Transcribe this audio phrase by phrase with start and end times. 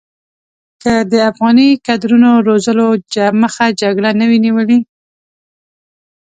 [0.81, 2.87] که د افغاني کادرونو روزلو
[3.41, 4.79] مخه جګړې نه وی نیولې.